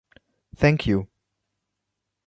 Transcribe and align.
Thank 0.55 0.87
you! 0.87 1.07